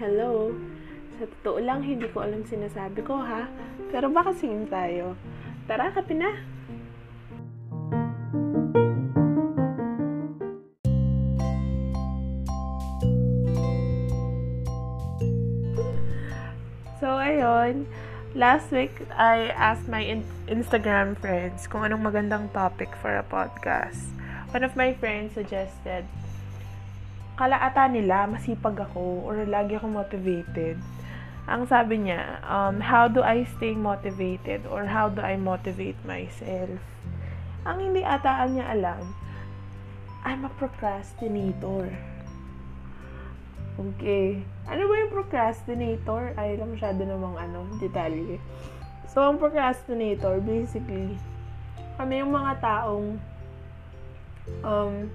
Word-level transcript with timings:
hello. 0.00 0.56
Sa 1.20 1.28
totoo 1.28 1.60
lang, 1.60 1.84
hindi 1.84 2.08
ko 2.08 2.24
alam 2.24 2.40
sinasabi 2.48 3.04
ko 3.04 3.20
ha. 3.20 3.44
Pero 3.92 4.08
baka 4.08 4.32
singin 4.32 4.64
tayo. 4.64 5.12
Tara, 5.68 5.92
kape 5.92 6.16
na. 6.16 6.32
So, 16.96 17.20
ayun. 17.20 17.84
Last 18.32 18.72
week, 18.72 19.04
I 19.12 19.52
asked 19.52 19.84
my 19.84 20.00
in- 20.00 20.24
Instagram 20.48 21.20
friends 21.20 21.68
kung 21.68 21.84
anong 21.84 22.08
magandang 22.08 22.48
topic 22.56 22.88
for 23.04 23.12
a 23.12 23.26
podcast. 23.28 24.16
One 24.56 24.64
of 24.64 24.72
my 24.80 24.96
friends 24.96 25.36
suggested, 25.36 26.08
kalaata 27.40 27.88
nila, 27.88 28.28
masipag 28.28 28.76
ako, 28.76 29.24
or 29.24 29.40
lagi 29.48 29.80
akong 29.80 29.96
motivated. 29.96 30.76
Ang 31.48 31.64
sabi 31.64 32.04
niya, 32.04 32.36
um, 32.44 32.84
how 32.84 33.08
do 33.08 33.24
I 33.24 33.48
stay 33.56 33.72
motivated 33.72 34.68
or 34.68 34.84
how 34.84 35.08
do 35.08 35.24
I 35.24 35.40
motivate 35.40 35.96
myself? 36.04 36.76
Ang 37.64 37.76
hindi 37.80 38.04
ataan 38.04 38.60
niya 38.60 38.76
alam, 38.76 39.16
I'm 40.20 40.44
a 40.44 40.52
procrastinator. 40.60 41.88
Okay. 43.80 44.44
Ano 44.68 44.84
ba 44.84 44.94
yung 45.00 45.12
procrastinator? 45.16 46.36
Ay, 46.36 46.60
lang 46.60 46.76
masyado 46.76 47.00
namang 47.08 47.40
ano, 47.40 47.64
detalye. 47.80 48.36
So, 49.08 49.24
ang 49.24 49.40
procrastinator, 49.40 50.44
basically, 50.44 51.16
kami 51.96 52.20
yung 52.20 52.36
mga 52.36 52.60
taong 52.60 53.16
um, 54.60 55.08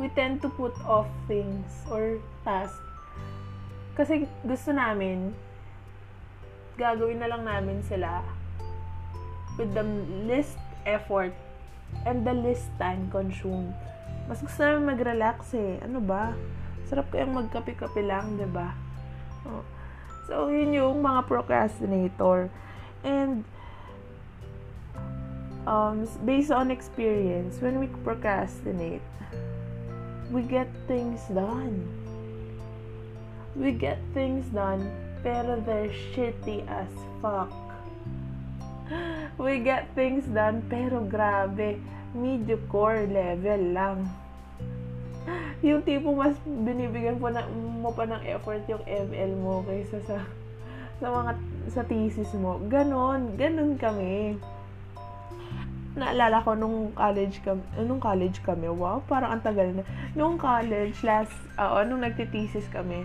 we 0.00 0.08
tend 0.16 0.40
to 0.40 0.48
put 0.48 0.72
off 0.88 1.06
things 1.28 1.84
or 1.92 2.16
tasks. 2.42 2.80
Kasi 3.94 4.24
gusto 4.48 4.72
namin, 4.72 5.36
gagawin 6.80 7.20
na 7.20 7.28
lang 7.28 7.44
namin 7.44 7.84
sila 7.84 8.24
with 9.60 9.76
the 9.76 9.84
least 10.24 10.56
effort 10.88 11.36
and 12.08 12.24
the 12.24 12.32
least 12.32 12.72
time 12.80 13.12
consumed. 13.12 13.76
Mas 14.24 14.40
gusto 14.40 14.64
namin 14.64 14.96
mag-relax 14.96 15.52
eh. 15.52 15.76
Ano 15.84 16.00
ba? 16.00 16.32
Sarap 16.88 17.12
kayang 17.12 17.36
magkape-kape 17.36 18.00
lang, 18.00 18.40
'di 18.40 18.48
ba? 18.48 18.72
Oh. 19.44 19.62
So, 20.30 20.46
yun 20.48 20.70
yung 20.70 21.02
mga 21.02 21.26
procrastinator. 21.26 22.48
And, 23.02 23.42
um, 25.66 26.06
based 26.22 26.54
on 26.54 26.70
experience, 26.70 27.58
when 27.58 27.82
we 27.82 27.90
procrastinate, 28.06 29.02
we 30.30 30.42
get 30.46 30.70
things 30.86 31.20
done. 31.34 31.82
We 33.58 33.74
get 33.74 33.98
things 34.14 34.46
done, 34.54 34.86
pero 35.26 35.58
they're 35.58 35.90
shitty 36.14 36.62
as 36.70 36.90
fuck. 37.18 37.50
We 39.38 39.58
get 39.58 39.90
things 39.94 40.26
done, 40.30 40.62
pero 40.70 41.02
grabe, 41.02 41.82
mediocre 42.14 43.10
level 43.10 43.62
lang. 43.74 43.98
Yung 45.66 45.82
tipo 45.82 46.14
mas 46.14 46.38
binibigyan 46.46 47.18
po 47.18 47.30
na, 47.30 47.46
mo 47.50 47.90
pa 47.90 48.06
ng 48.06 48.22
effort 48.30 48.62
yung 48.70 48.82
ML 48.86 49.32
mo 49.38 49.62
kaysa 49.66 49.98
sa 50.06 50.18
sa 51.00 51.06
mga 51.10 51.32
sa 51.72 51.82
thesis 51.86 52.30
mo. 52.38 52.60
Ganon, 52.70 53.34
ganon 53.34 53.74
kami 53.80 54.36
naalala 55.98 56.38
ko 56.46 56.54
nung 56.54 56.94
college 56.94 57.42
kami, 57.42 57.62
nung 57.82 57.98
college 57.98 58.38
kami, 58.46 58.70
wow, 58.70 59.02
parang 59.10 59.34
ang 59.34 59.42
tagal 59.42 59.74
na. 59.74 59.82
Nung 60.14 60.38
college, 60.38 61.02
last, 61.02 61.34
uh, 61.58 61.82
nung 61.82 62.06
nagtithesis 62.06 62.70
kami, 62.70 63.02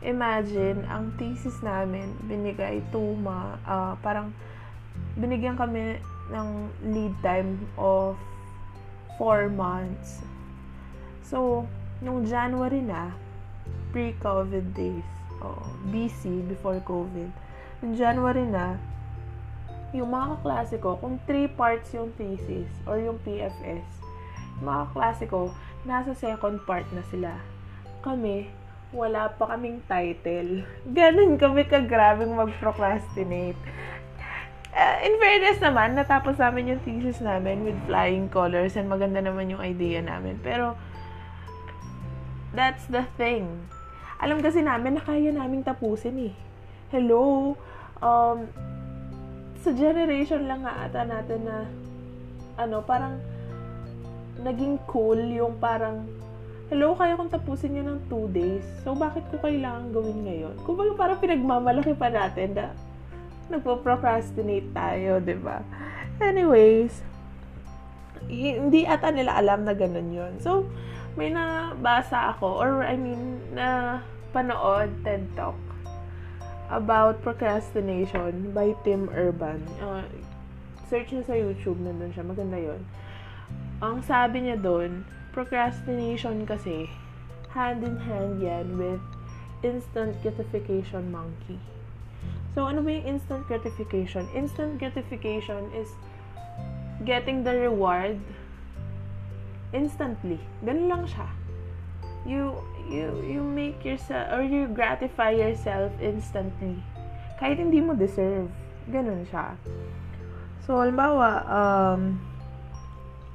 imagine, 0.00 0.84
ang 0.88 1.12
thesis 1.20 1.60
namin, 1.60 2.16
binigay 2.24 2.80
to 2.88 3.16
ma, 3.20 3.60
uh, 3.68 3.92
parang, 4.00 4.32
binigyan 5.20 5.58
kami 5.58 6.00
ng 6.32 6.48
lead 6.88 7.12
time 7.20 7.60
of 7.76 8.16
4 9.20 9.52
months. 9.52 10.24
So, 11.20 11.68
nung 12.00 12.24
January 12.24 12.80
na, 12.80 13.12
pre-COVID 13.92 14.72
days, 14.72 15.06
oh, 15.44 15.60
BC, 15.92 16.48
before 16.48 16.80
COVID, 16.88 17.28
nung 17.84 17.94
January 17.94 18.48
na, 18.48 18.80
yung 19.94 20.10
mga 20.10 20.42
kaklase 20.42 20.76
ko, 20.82 20.98
kung 20.98 21.22
three 21.22 21.46
parts 21.46 21.94
yung 21.94 22.10
thesis 22.18 22.66
or 22.82 22.98
yung 22.98 23.16
PFS, 23.22 23.86
yung 24.58 24.66
mga 24.66 24.82
kaklase 24.90 25.24
ko, 25.30 25.54
nasa 25.86 26.10
second 26.18 26.58
part 26.66 26.84
na 26.90 27.06
sila. 27.14 27.38
Kami, 28.02 28.50
wala 28.90 29.30
pa 29.30 29.54
kaming 29.54 29.78
title. 29.86 30.66
Ganun 30.98 31.38
kami 31.38 31.62
kagrabing 31.70 32.34
mag-procrastinate. 32.34 33.58
Uh, 34.74 34.98
in 35.06 35.14
fairness 35.22 35.62
naman, 35.62 35.94
natapos 35.94 36.34
namin 36.42 36.74
yung 36.74 36.82
thesis 36.82 37.22
namin 37.22 37.62
with 37.62 37.78
flying 37.86 38.26
colors 38.26 38.74
and 38.74 38.90
maganda 38.90 39.22
naman 39.22 39.46
yung 39.46 39.62
idea 39.62 40.02
namin. 40.02 40.34
Pero, 40.42 40.74
that's 42.50 42.82
the 42.90 43.06
thing. 43.14 43.46
Alam 44.18 44.42
kasi 44.42 44.58
namin 44.58 44.98
na 44.98 45.02
kaya 45.06 45.30
namin 45.30 45.62
tapusin 45.62 46.18
eh. 46.18 46.34
Hello? 46.90 47.54
Um, 48.02 48.50
sa 49.64 49.72
generation 49.72 50.44
lang 50.44 50.60
nga 50.60 50.84
ata 50.84 51.08
natin 51.08 51.40
na 51.48 51.64
ano, 52.60 52.84
parang 52.84 53.16
naging 54.44 54.76
cool 54.84 55.16
yung 55.16 55.56
parang 55.56 56.04
hello, 56.68 56.92
kaya 56.92 57.16
kong 57.16 57.32
tapusin 57.32 57.80
yun 57.80 57.88
ng 57.88 58.00
2 58.12 58.28
days. 58.36 58.64
So, 58.84 58.92
bakit 58.92 59.24
ko 59.32 59.40
kailangan 59.40 59.88
gawin 59.88 60.20
ngayon? 60.28 60.54
Kung 60.68 60.76
baga 60.76 60.92
parang 60.96 61.18
pinagmamalaki 61.20 61.96
pa 61.96 62.12
natin 62.12 62.52
na 62.52 62.66
nagpo-procrastinate 63.48 64.68
tayo, 64.76 65.20
ba 65.20 65.24
diba? 65.24 65.58
Anyways, 66.20 67.00
hindi 68.28 68.84
ata 68.84 69.12
nila 69.12 69.36
alam 69.36 69.64
na 69.64 69.72
ganun 69.72 70.12
yun. 70.12 70.32
So, 70.44 70.68
may 71.16 71.32
nabasa 71.32 72.36
ako, 72.36 72.48
or 72.60 72.70
I 72.84 72.96
mean, 73.00 73.40
na 73.52 74.00
panood 74.32 74.92
TED 75.04 75.24
Talk 75.36 75.56
about 76.70 77.20
procrastination 77.20 78.52
by 78.52 78.72
Tim 78.84 79.10
Urban. 79.12 79.60
Uh, 79.80 80.04
search 80.88 81.12
nyo 81.12 81.24
sa 81.24 81.36
YouTube, 81.36 81.80
nandun 81.80 82.12
siya. 82.12 82.24
Maganda 82.24 82.56
yon. 82.56 82.82
Ang 83.84 84.00
sabi 84.04 84.48
niya 84.48 84.56
doon, 84.56 85.04
procrastination 85.34 86.46
kasi, 86.48 86.88
hand 87.52 87.84
in 87.84 87.98
hand 88.00 88.40
yan 88.40 88.78
with 88.80 89.02
instant 89.66 90.16
gratification 90.22 91.10
monkey. 91.12 91.60
So, 92.54 92.70
ano 92.70 92.86
ba 92.86 92.94
yung 92.94 93.18
instant 93.18 93.44
gratification? 93.50 94.30
Instant 94.30 94.78
gratification 94.78 95.74
is 95.74 95.90
getting 97.02 97.42
the 97.42 97.50
reward 97.50 98.22
instantly. 99.74 100.38
Ganun 100.62 100.86
lang 100.86 101.04
siya. 101.10 101.26
You 102.24 102.54
you 102.88 103.10
you 103.24 103.40
make 103.40 103.84
yourself 103.84 104.28
or 104.32 104.42
you 104.44 104.68
gratify 104.70 105.34
yourself 105.36 105.92
instantly. 106.00 106.80
Kahit 107.40 107.58
hindi 107.58 107.80
mo 107.82 107.96
deserve. 107.96 108.48
Ganun 108.88 109.24
siya. 109.28 109.56
So, 110.64 110.80
halimbawa, 110.80 111.44
um, 111.44 112.16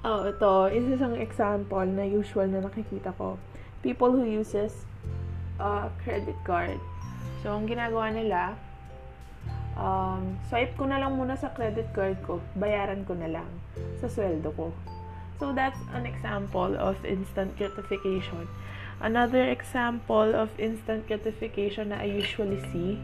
oh, 0.02 0.26
ito, 0.26 0.54
isa 0.74 0.98
isang 0.98 1.14
example 1.18 1.86
na 1.86 2.06
usual 2.06 2.50
na 2.50 2.66
nakikita 2.66 3.14
ko. 3.18 3.38
People 3.86 4.10
who 4.10 4.26
uses 4.26 4.74
uh, 5.62 5.94
credit 6.02 6.38
card. 6.42 6.82
So, 7.46 7.54
ang 7.54 7.70
ginagawa 7.70 8.10
nila, 8.10 8.58
um, 9.78 10.42
swipe 10.50 10.74
ko 10.74 10.90
na 10.90 10.98
lang 10.98 11.22
muna 11.22 11.38
sa 11.38 11.54
credit 11.54 11.94
card 11.94 12.18
ko, 12.26 12.42
bayaran 12.58 13.06
ko 13.06 13.14
na 13.14 13.30
lang 13.30 13.50
sa 14.02 14.10
sweldo 14.10 14.50
ko. 14.58 14.74
So, 15.38 15.54
that's 15.54 15.80
an 15.94 16.10
example 16.10 16.74
of 16.82 16.98
instant 17.06 17.54
gratification. 17.62 18.50
Another 19.00 19.48
example 19.48 20.36
of 20.36 20.52
instant 20.60 21.08
gratification 21.08 21.96
na 21.96 22.04
I 22.04 22.12
usually 22.12 22.60
see 22.76 23.00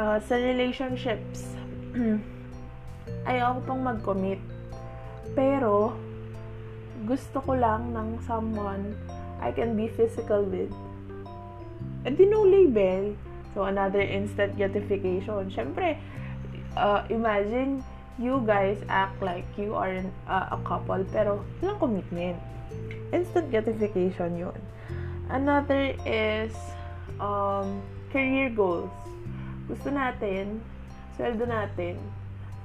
uh, 0.00 0.16
sa 0.24 0.40
relationships. 0.40 1.44
Ayoko 3.28 3.60
pang 3.68 3.84
mag-commit. 3.84 4.40
Pero, 5.36 5.92
gusto 7.04 7.44
ko 7.44 7.52
lang 7.52 7.92
ng 7.92 8.16
someone 8.24 8.96
I 9.44 9.52
can 9.52 9.76
be 9.76 9.92
physical 9.92 10.40
with. 10.40 10.72
And 12.08 12.16
di 12.16 12.24
no 12.24 12.40
label. 12.40 13.12
So, 13.52 13.68
another 13.68 14.00
instant 14.00 14.56
gratification. 14.56 15.52
Siyempre, 15.52 16.00
uh, 16.80 17.04
imagine 17.12 17.84
you 18.16 18.40
guys 18.48 18.80
act 18.88 19.20
like 19.20 19.44
you 19.60 19.76
are 19.76 20.00
uh, 20.28 20.56
a 20.56 20.58
couple 20.64 21.04
pero 21.12 21.44
walang 21.60 21.76
commitment. 21.76 22.40
Instant 23.12 23.52
gratification 23.52 24.48
yun. 24.48 24.56
Another 25.30 25.94
is 26.02 26.50
um, 27.22 27.78
career 28.10 28.50
goals. 28.50 28.90
Gusto 29.70 29.94
natin, 29.94 30.58
sweldo 31.14 31.46
natin, 31.46 32.02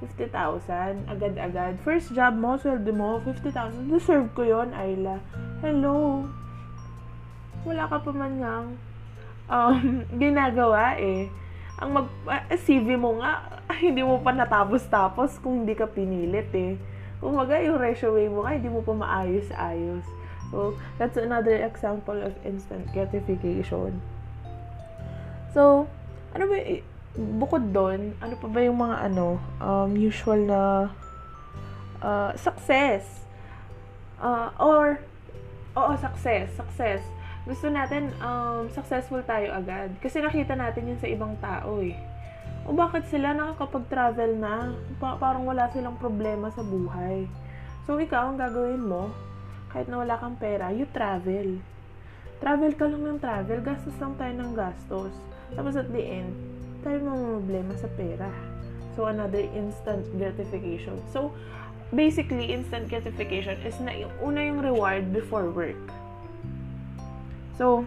50,000, 0.02 1.06
agad-agad. 1.06 1.78
First 1.86 2.10
job 2.10 2.34
mo, 2.34 2.58
sweldo 2.58 2.90
mo, 2.90 3.22
50,000. 3.22 3.86
Deserve 3.86 4.28
ko 4.34 4.42
yon 4.42 4.74
Ayla. 4.74 5.22
Hello? 5.62 6.26
Wala 7.62 7.86
ka 7.86 8.02
pa 8.02 8.10
man 8.10 8.34
ngang 8.42 8.68
um, 9.46 10.02
ginagawa 10.22 10.98
eh. 10.98 11.30
Ang 11.78 12.02
mag, 12.02 12.06
uh, 12.26 12.34
ah, 12.34 12.58
CV 12.58 12.98
mo 12.98 13.22
nga, 13.22 13.46
hindi 13.84 14.02
mo 14.02 14.18
pa 14.20 14.34
natapos-tapos 14.34 15.38
kung 15.38 15.62
hindi 15.62 15.78
ka 15.78 15.86
pinilit 15.86 16.50
eh. 16.50 16.74
Kumaga, 17.22 17.56
yung 17.62 17.80
resume 17.80 18.28
mo 18.28 18.44
nga, 18.44 18.58
hindi 18.58 18.68
mo 18.68 18.82
pa 18.82 18.92
maayos-ayos. 18.92 20.04
So, 20.50 20.78
that's 20.98 21.16
another 21.18 21.56
example 21.64 22.16
of 22.16 22.32
instant 22.46 22.86
gratification. 22.94 23.98
So, 25.56 25.88
ano 26.36 26.44
ba, 26.46 26.56
bukod 27.16 27.72
doon, 27.72 28.12
ano 28.20 28.34
pa 28.36 28.46
ba 28.46 28.60
yung 28.60 28.78
mga 28.78 28.96
ano, 29.08 29.40
um, 29.58 29.90
usual 29.96 30.40
na 30.44 30.60
uh, 32.04 32.30
success? 32.36 33.24
Uh, 34.20 34.52
or, 34.60 35.00
oo, 35.76 35.92
success, 35.96 36.52
success. 36.56 37.00
Gusto 37.46 37.70
natin, 37.70 38.10
um, 38.20 38.66
successful 38.74 39.22
tayo 39.22 39.54
agad. 39.54 39.94
Kasi 40.02 40.18
nakita 40.18 40.58
natin 40.58 40.92
yun 40.92 40.98
sa 40.98 41.08
ibang 41.08 41.38
tao 41.38 41.78
eh. 41.80 41.94
O 42.66 42.74
bakit 42.74 43.06
sila 43.06 43.30
nakakapag-travel 43.30 44.42
na? 44.42 44.74
Pa- 44.98 45.14
parang 45.16 45.46
wala 45.46 45.70
silang 45.70 45.94
problema 45.96 46.50
sa 46.50 46.66
buhay. 46.66 47.30
So, 47.86 48.02
ikaw, 48.02 48.34
ang 48.34 48.38
gagawin 48.42 48.82
mo, 48.82 49.14
kahit 49.76 49.92
na 49.92 50.00
wala 50.00 50.16
kang 50.16 50.40
pera, 50.40 50.72
you 50.72 50.88
travel. 50.88 51.60
Travel 52.40 52.72
ka 52.80 52.88
lang 52.88 53.04
ng 53.04 53.20
travel, 53.20 53.60
gastos 53.60 53.92
lang 54.00 54.16
tayo 54.16 54.32
ng 54.32 54.56
gastos. 54.56 55.12
Tapos 55.52 55.76
at 55.76 55.92
the 55.92 56.00
end, 56.00 56.32
tayo 56.80 57.04
problema 57.04 57.76
sa 57.76 57.84
pera. 57.92 58.32
So, 58.96 59.04
another 59.04 59.44
instant 59.52 60.08
gratification. 60.16 60.96
So, 61.12 61.28
basically, 61.92 62.56
instant 62.56 62.88
gratification 62.88 63.60
is 63.68 63.76
na 63.84 63.92
yung 63.92 64.16
una 64.24 64.48
yung 64.48 64.64
reward 64.64 65.12
before 65.12 65.52
work. 65.52 65.76
So, 67.60 67.84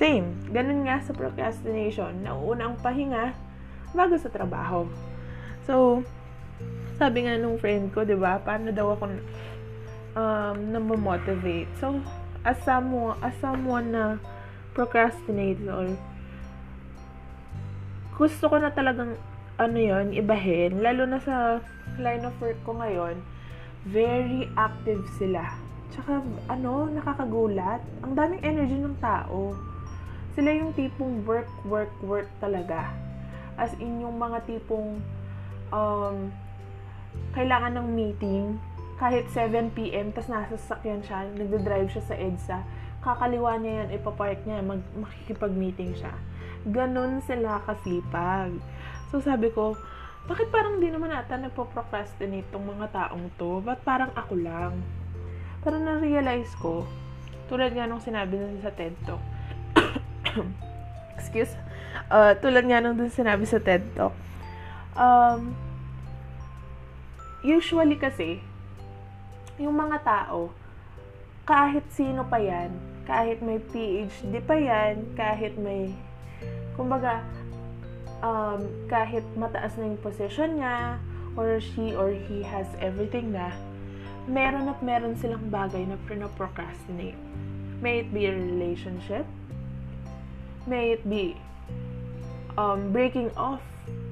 same. 0.00 0.32
Ganun 0.56 0.88
nga 0.88 1.04
sa 1.04 1.12
procrastination. 1.12 2.24
Nauuna 2.24 2.72
ang 2.72 2.80
pahinga 2.80 3.36
bago 3.92 4.16
sa 4.16 4.32
trabaho. 4.32 4.88
So, 5.68 6.00
sabi 6.96 7.28
nga 7.28 7.36
nung 7.36 7.60
friend 7.60 7.92
ko, 7.92 8.08
di 8.08 8.16
ba, 8.16 8.40
paano 8.40 8.72
daw 8.72 8.96
ako 8.96 9.04
um, 10.16 10.56
na-motivate. 10.72 11.68
So, 11.78 12.00
as 12.44 12.56
someone, 12.64 13.18
as 13.20 13.34
someone 13.38 13.92
na 13.92 14.04
procrastinates 14.72 15.66
or 15.66 15.90
gusto 18.16 18.52
ko 18.52 18.56
na 18.60 18.70
talagang 18.72 19.16
ano 19.60 19.78
yon 19.80 20.16
ibahin, 20.16 20.80
lalo 20.80 21.04
na 21.04 21.20
sa 21.20 21.60
line 22.00 22.24
of 22.24 22.36
work 22.40 22.56
ko 22.64 22.76
ngayon, 22.76 23.20
very 23.88 24.48
active 24.56 25.04
sila. 25.20 25.44
Tsaka, 25.90 26.22
ano, 26.46 26.86
nakakagulat. 26.86 27.82
Ang 28.06 28.14
daming 28.14 28.40
energy 28.46 28.78
ng 28.78 28.96
tao. 29.02 29.52
Sila 30.38 30.54
yung 30.54 30.70
tipong 30.78 31.26
work, 31.26 31.50
work, 31.66 31.90
work 32.06 32.30
talaga 32.38 32.86
As 33.60 33.76
in, 33.76 34.00
yung 34.00 34.16
mga 34.16 34.46
tipong 34.48 35.04
um, 35.68 36.16
kailangan 37.36 37.76
ng 37.76 37.88
meeting 37.92 38.56
kahit 39.00 39.32
7pm, 39.32 40.12
tas 40.12 40.28
nasa 40.28 40.60
sasakyan 40.60 41.00
siya, 41.00 41.24
nagda-drive 41.32 41.88
siya 41.88 42.04
sa 42.04 42.14
EDSA, 42.20 42.58
kakaliwa 43.00 43.56
niya 43.56 43.72
yan, 43.80 43.88
ipapark 43.96 44.44
niya, 44.44 44.60
mag, 44.60 44.84
makikipag-meeting 44.92 45.96
siya. 45.96 46.12
Ganon 46.68 47.24
sila 47.24 47.64
kasipag. 47.64 48.52
So 49.08 49.24
sabi 49.24 49.48
ko, 49.56 49.72
bakit 50.28 50.52
parang 50.52 50.84
di 50.84 50.92
naman 50.92 51.08
ata 51.16 51.40
nagpo-procrastinate 51.40 52.52
tong 52.52 52.68
mga 52.68 52.92
taong 52.92 53.32
to? 53.40 53.64
Ba't 53.64 53.80
parang 53.80 54.12
ako 54.12 54.36
lang? 54.36 54.84
Parang 55.64 55.80
na-realize 55.80 56.52
ko, 56.60 56.84
tulad 57.48 57.72
nga 57.72 57.88
nung 57.88 58.04
sinabi 58.04 58.36
nila 58.36 58.68
sa 58.68 58.72
TED 58.76 58.92
Talk, 59.08 59.22
excuse, 61.16 61.56
uh, 62.12 62.36
tulad 62.36 62.68
nga 62.68 62.84
nung 62.84 63.00
dun 63.00 63.08
sinabi 63.08 63.48
sa 63.48 63.64
TED 63.64 63.80
Talk, 63.96 64.12
um, 64.92 65.56
usually 67.40 67.96
kasi, 67.96 68.44
yung 69.60 69.76
mga 69.76 70.00
tao, 70.00 70.48
kahit 71.44 71.84
sino 71.92 72.24
pa 72.24 72.40
yan, 72.40 72.72
kahit 73.04 73.44
may 73.44 73.60
PhD 73.60 74.40
pa 74.40 74.56
yan, 74.56 75.04
kahit 75.12 75.52
may, 75.60 75.92
kumbaga, 76.80 77.20
um, 78.24 78.64
kahit 78.88 79.22
mataas 79.36 79.76
na 79.76 79.92
yung 79.92 80.00
position 80.00 80.56
niya, 80.56 80.96
or 81.36 81.60
she 81.60 81.92
or 81.92 82.10
he 82.10 82.40
has 82.40 82.66
everything 82.80 83.36
na, 83.36 83.52
meron 84.24 84.72
at 84.72 84.80
meron 84.80 85.12
silang 85.20 85.52
bagay 85.52 85.84
na 85.84 86.00
procrastinate. 86.40 87.18
May 87.84 88.04
it 88.04 88.08
be 88.16 88.28
a 88.28 88.34
relationship, 88.34 89.28
may 90.64 90.96
it 90.96 91.04
be 91.04 91.36
um, 92.56 92.92
breaking 92.92 93.28
off 93.36 93.60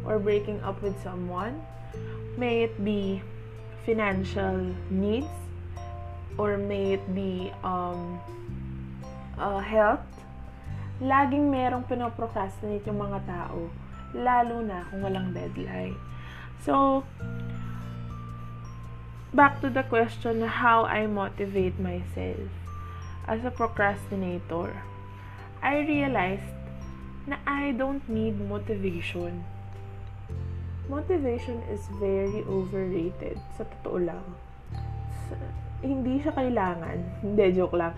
or 0.04 0.20
breaking 0.20 0.60
up 0.60 0.80
with 0.84 0.96
someone, 1.00 1.60
may 2.36 2.68
it 2.68 2.76
be 2.84 3.20
financial 3.88 4.76
needs, 4.92 5.32
or 6.36 6.60
may 6.60 6.92
it 7.00 7.04
be 7.16 7.48
um, 7.64 8.20
uh, 9.40 9.64
health, 9.64 10.04
laging 11.00 11.48
merong 11.48 11.88
pinoprocrastinate 11.88 12.84
yung 12.84 13.00
mga 13.00 13.24
tao, 13.24 13.72
lalo 14.12 14.60
na 14.60 14.84
kung 14.92 15.00
walang 15.00 15.32
deadline. 15.32 15.96
So, 16.60 17.00
back 19.32 19.64
to 19.64 19.72
the 19.72 19.88
question 19.88 20.44
how 20.44 20.84
I 20.84 21.08
motivate 21.08 21.80
myself 21.80 22.52
as 23.24 23.40
a 23.48 23.52
procrastinator. 23.56 24.84
I 25.64 25.80
realized 25.80 26.52
na 27.24 27.40
I 27.48 27.72
don't 27.72 28.04
need 28.04 28.36
motivation. 28.36 29.48
Motivation 30.88 31.60
is 31.68 31.84
very 32.00 32.42
overrated. 32.48 33.36
Sa 33.60 33.68
totoo 33.78 34.08
lang. 34.08 34.24
Sa, 35.28 35.36
hindi 35.84 36.18
siya 36.24 36.32
kailangan. 36.32 36.98
Hindi, 37.24 37.44
joke 37.54 37.76
lang. 37.76 37.92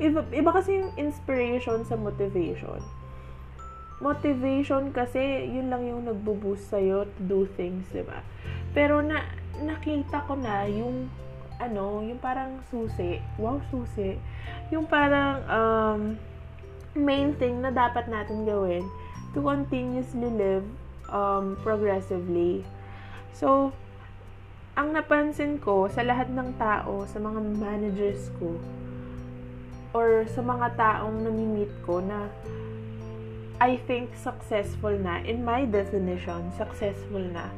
Iba, 0.00 0.24
iba 0.32 0.50
kasi 0.54 0.80
yung 0.80 0.94
inspiration 0.96 1.84
sa 1.84 1.98
motivation. 1.98 2.80
Motivation 3.98 4.94
kasi, 4.94 5.50
yun 5.50 5.68
lang 5.68 5.84
yung 5.84 6.06
nagbo-boost 6.06 6.70
sa'yo 6.70 7.04
to 7.04 7.20
do 7.26 7.40
things, 7.58 7.84
di 7.90 8.06
ba? 8.06 8.22
Pero 8.72 9.02
na, 9.02 9.26
nakita 9.58 10.24
ko 10.24 10.38
na 10.38 10.64
yung 10.70 11.10
ano, 11.58 12.06
yung 12.06 12.22
parang 12.22 12.62
susi. 12.70 13.18
Wow, 13.36 13.58
susi. 13.66 14.14
Yung 14.70 14.86
parang 14.86 15.42
um, 15.50 16.00
main 16.94 17.34
thing 17.36 17.58
na 17.58 17.74
dapat 17.74 18.06
natin 18.06 18.46
gawin 18.46 18.86
to 19.34 19.42
continuously 19.42 20.30
live 20.30 20.64
um, 21.08 21.56
progressively. 21.60 22.64
So, 23.32 23.72
ang 24.78 24.94
napansin 24.94 25.58
ko 25.58 25.90
sa 25.90 26.06
lahat 26.06 26.30
ng 26.30 26.54
tao, 26.56 27.04
sa 27.10 27.18
mga 27.18 27.40
managers 27.58 28.30
ko, 28.38 28.56
or 29.96 30.28
sa 30.30 30.44
mga 30.44 30.78
taong 30.78 31.24
nami-meet 31.24 31.72
ko 31.82 31.98
na 31.98 32.30
I 33.58 33.74
think 33.90 34.14
successful 34.14 34.94
na, 34.94 35.18
in 35.26 35.42
my 35.42 35.66
definition, 35.66 36.46
successful 36.54 37.24
na, 37.34 37.50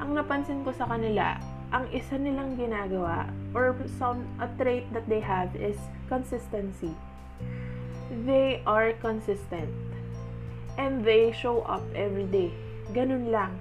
ang 0.00 0.16
napansin 0.16 0.64
ko 0.64 0.72
sa 0.72 0.88
kanila, 0.88 1.36
ang 1.68 1.84
isa 1.92 2.16
nilang 2.16 2.56
ginagawa, 2.56 3.28
or 3.52 3.76
some, 4.00 4.24
a 4.40 4.48
trait 4.56 4.88
that 4.96 5.04
they 5.04 5.20
have 5.20 5.52
is 5.52 5.76
consistency 6.08 6.96
they 8.22 8.62
are 8.66 8.92
consistent. 9.02 9.70
And 10.78 11.04
they 11.04 11.32
show 11.32 11.62
up 11.62 11.82
every 11.94 12.24
day. 12.24 12.52
Ganun 12.92 13.32
lang. 13.32 13.56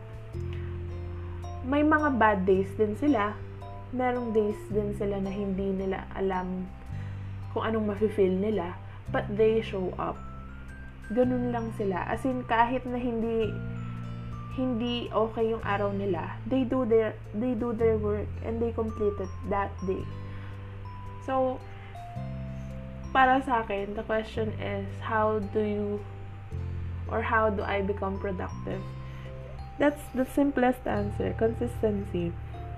May 1.64 1.86
mga 1.86 2.20
bad 2.20 2.40
days 2.44 2.68
din 2.76 3.00
sila. 3.00 3.38
Merong 3.96 4.36
days 4.36 4.60
din 4.68 4.92
sila 5.00 5.22
na 5.24 5.32
hindi 5.32 5.72
nila 5.72 6.04
alam 6.12 6.68
kung 7.56 7.64
anong 7.64 7.96
mafe-feel 7.96 8.36
nila. 8.36 8.76
But 9.14 9.32
they 9.32 9.64
show 9.64 9.96
up. 9.96 10.20
Ganun 11.14 11.56
lang 11.56 11.72
sila. 11.80 12.04
As 12.10 12.26
in, 12.28 12.44
kahit 12.44 12.84
na 12.84 13.00
hindi 13.00 13.54
hindi 14.54 15.10
okay 15.10 15.50
yung 15.50 15.66
araw 15.66 15.90
nila, 15.90 16.38
they 16.46 16.62
do 16.62 16.86
their 16.86 17.18
they 17.34 17.58
do 17.58 17.74
their 17.74 17.98
work 17.98 18.30
and 18.46 18.62
they 18.62 18.70
complete 18.70 19.18
it 19.18 19.34
that 19.50 19.74
day. 19.90 20.06
So, 21.26 21.58
para 23.10 23.42
sa 23.42 23.66
akin, 23.66 23.98
the 23.98 24.06
question 24.06 24.54
is, 24.62 24.86
how 25.02 25.42
do 25.54 25.62
you, 25.62 25.88
or 27.10 27.22
how 27.22 27.50
do 27.50 27.66
I 27.66 27.82
become 27.82 28.22
productive? 28.22 28.82
That's 29.84 30.00
the 30.16 30.24
simplest 30.32 30.88
answer, 30.88 31.36
consistency. 31.36 32.32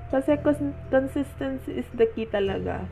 Kasi 0.10 0.42
consistency 0.42 1.86
is 1.86 1.86
the 1.94 2.10
key 2.18 2.26
talaga. 2.26 2.90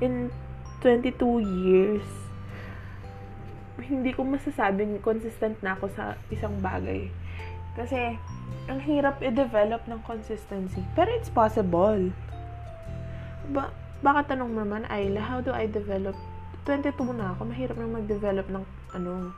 In 0.00 0.32
22 0.80 1.12
years, 1.44 2.08
hindi 3.84 4.16
ko 4.16 4.24
masasabing 4.24 5.04
consistent 5.04 5.60
na 5.60 5.76
ako 5.76 5.92
sa 5.92 6.16
isang 6.32 6.56
bagay. 6.64 7.12
Kasi, 7.76 8.16
ang 8.72 8.80
hirap 8.80 9.20
i-develop 9.20 9.84
ng 9.84 10.00
consistency. 10.08 10.80
Pero 10.96 11.12
it's 11.12 11.28
possible. 11.28 12.08
Ba 13.52 13.68
baka 14.00 14.32
tanong 14.32 14.56
mo 14.56 14.64
naman, 14.64 14.88
Ayla, 14.88 15.20
how 15.20 15.44
do 15.44 15.52
I 15.52 15.68
develop 15.68 16.16
22 16.64 16.96
na 17.12 17.36
ako, 17.36 17.52
mahirap 17.52 17.76
na 17.76 17.92
mag-develop 18.00 18.48
ng 18.48 18.64
ano, 18.96 19.36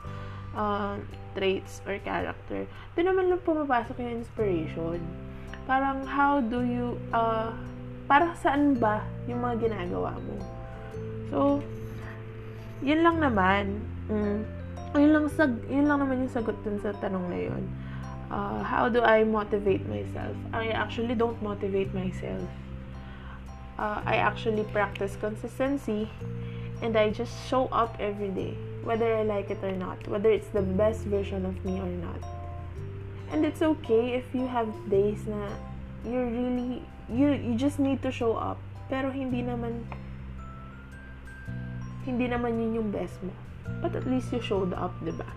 uh, 0.53 0.97
traits 1.33 1.81
or 1.85 1.97
character. 2.01 2.65
Doon 2.95 3.07
naman 3.13 3.25
lang 3.29 3.41
pumapasok 3.45 4.01
yung 4.01 4.23
inspiration. 4.23 5.01
Parang 5.69 6.05
how 6.05 6.41
do 6.41 6.65
you, 6.65 6.97
uh, 7.13 7.53
para 8.09 8.33
saan 8.41 8.77
ba 8.77 9.05
yung 9.29 9.45
mga 9.45 9.69
ginagawa 9.69 10.17
mo? 10.17 10.35
So, 11.29 11.61
yun 12.81 13.05
lang 13.05 13.21
naman. 13.21 13.83
Mm, 14.09 14.41
yun 14.97 15.11
lang, 15.13 15.25
sag, 15.29 15.53
yun 15.69 15.85
lang 15.85 16.01
naman 16.01 16.25
yung 16.25 16.33
sagot 16.33 16.57
dun 16.65 16.81
sa 16.81 16.89
tanong 16.97 17.25
na 17.29 17.39
yun. 17.39 17.63
Uh, 18.29 18.61
how 18.61 18.89
do 18.89 19.01
I 19.01 19.25
motivate 19.25 19.85
myself? 19.89 20.37
I 20.53 20.69
actually 20.73 21.13
don't 21.13 21.37
motivate 21.41 21.93
myself. 21.93 22.45
Uh, 23.77 24.01
I 24.05 24.19
actually 24.19 24.65
practice 24.69 25.15
consistency 25.17 26.09
and 26.81 26.97
I 26.97 27.09
just 27.09 27.31
show 27.47 27.69
up 27.71 27.95
every 27.99 28.29
day, 28.29 28.57
whether 28.83 29.15
I 29.15 29.23
like 29.23 29.49
it 29.49 29.63
or 29.63 29.71
not, 29.71 30.07
whether 30.07 30.29
it's 30.29 30.49
the 30.49 30.61
best 30.61 31.01
version 31.05 31.45
of 31.45 31.63
me 31.65 31.79
or 31.79 31.89
not. 31.89 32.21
And 33.31 33.45
it's 33.45 33.61
okay 33.61 34.15
if 34.15 34.25
you 34.33 34.47
have 34.47 34.69
days 34.89 35.27
na 35.27 35.49
you're 36.05 36.25
really 36.25 36.81
you 37.11 37.29
you 37.33 37.55
just 37.55 37.77
need 37.77 38.01
to 38.01 38.11
show 38.11 38.33
up, 38.37 38.57
pero 38.89 39.11
hindi 39.11 39.43
naman 39.43 39.85
hindi 42.05 42.25
naman 42.25 42.57
yun 42.57 42.71
yung 42.73 42.89
best 42.89 43.21
mo. 43.21 43.33
But 43.81 43.93
at 43.93 44.07
least 44.09 44.33
you 44.33 44.41
showed 44.41 44.73
up, 44.73 44.95
'di 45.03 45.13
ba? 45.13 45.29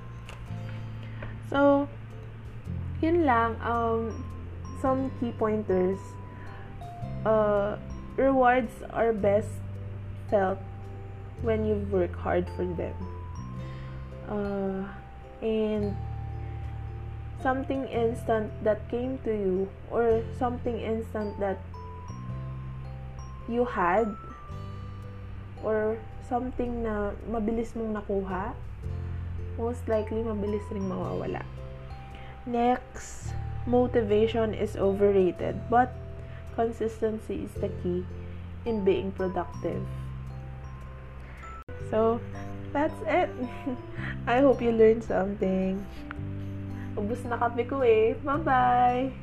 So, 1.52 1.84
yun 3.04 3.28
lang 3.28 3.60
um 3.60 4.24
some 4.80 5.12
key 5.20 5.36
pointers 5.36 6.00
uh 7.28 7.76
rewards 8.16 8.72
are 8.90 9.12
best 9.12 9.52
felt 10.32 10.58
when 11.44 11.66
you 11.68 11.76
work 11.92 12.16
hard 12.16 12.48
for 12.56 12.64
them. 12.64 12.94
Uh, 14.32 14.88
and 15.44 15.92
something 17.42 17.84
instant 17.92 18.48
that 18.64 18.80
came 18.88 19.18
to 19.28 19.32
you 19.34 19.68
or 19.90 20.22
something 20.38 20.80
instant 20.80 21.36
that 21.36 21.60
you 23.48 23.66
had 23.66 24.08
or 25.60 25.98
something 26.24 26.86
na 26.86 27.12
mabilis 27.28 27.76
mong 27.76 27.92
nakuha 27.92 28.56
most 29.60 29.84
likely 29.90 30.24
mabilis 30.24 30.64
ring 30.72 30.86
mawawala 30.86 31.42
next 32.48 33.34
motivation 33.66 34.54
is 34.56 34.78
overrated 34.78 35.58
but 35.68 35.92
consistency 36.54 37.44
is 37.44 37.52
the 37.60 37.68
key 37.82 38.06
in 38.64 38.80
being 38.86 39.10
productive 39.12 39.82
So, 41.92 42.20
that's 42.72 42.96
it. 43.06 43.28
I 44.26 44.38
hope 44.40 44.62
you 44.62 44.70
learned 44.70 45.02
something. 45.02 45.82
Ubus 46.94 47.24
na 47.26 47.40
kape 47.40 47.66
ko 47.66 47.82
eh. 47.82 48.14
Bye-bye! 48.22 49.21